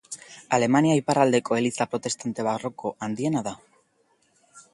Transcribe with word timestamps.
Alemania 0.57 0.95
iparraldeko 1.01 1.57
eliza 1.59 1.87
protestante 1.91 2.47
barroko 2.49 2.95
handiena 3.09 3.45
da. 3.51 3.55